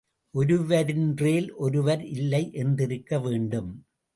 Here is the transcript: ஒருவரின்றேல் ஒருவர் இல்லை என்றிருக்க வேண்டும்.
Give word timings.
ஒருவரின்றேல் 0.33 1.49
ஒருவர் 1.55 2.03
இல்லை 2.07 2.49
என்றிருக்க 2.53 3.21
வேண்டும். 3.21 3.71